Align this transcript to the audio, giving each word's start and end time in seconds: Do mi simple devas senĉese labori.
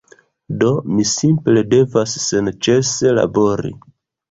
Do 0.63 0.71
mi 0.93 1.05
simple 1.09 1.63
devas 1.75 2.17
senĉese 2.25 3.15
labori. 3.21 3.75